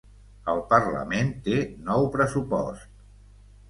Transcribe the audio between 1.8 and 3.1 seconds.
nou pressupost